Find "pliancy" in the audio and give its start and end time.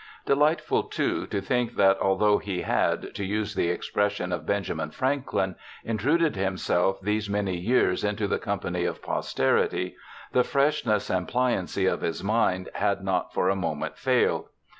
11.27-11.85